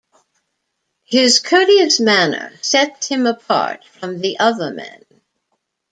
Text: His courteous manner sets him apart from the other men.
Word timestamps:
His 1.03 1.39
courteous 1.39 1.99
manner 1.99 2.51
sets 2.63 3.07
him 3.07 3.27
apart 3.27 3.85
from 3.85 4.17
the 4.17 4.39
other 4.39 4.71
men. 4.73 5.05